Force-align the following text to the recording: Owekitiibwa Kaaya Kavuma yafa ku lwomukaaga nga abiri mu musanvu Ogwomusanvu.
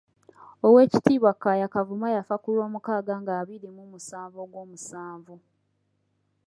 Owekitiibwa 0.67 1.31
Kaaya 1.41 1.67
Kavuma 1.73 2.07
yafa 2.15 2.35
ku 2.41 2.47
lwomukaaga 2.55 3.13
nga 3.21 3.33
abiri 3.41 3.67
mu 3.75 3.83
musanvu 3.91 4.37
Ogwomusanvu. 4.45 5.35